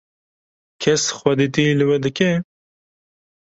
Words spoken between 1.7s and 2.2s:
li we